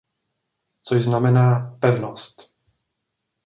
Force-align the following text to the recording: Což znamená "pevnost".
Což 0.83 1.03
znamená 1.03 1.77
"pevnost". 1.79 2.53